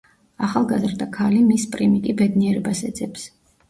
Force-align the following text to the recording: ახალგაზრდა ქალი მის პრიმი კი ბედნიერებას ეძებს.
ახალგაზრდა 0.47 1.09
ქალი 1.19 1.43
მის 1.51 1.69
პრიმი 1.77 2.05
კი 2.09 2.19
ბედნიერებას 2.25 2.87
ეძებს. 2.93 3.33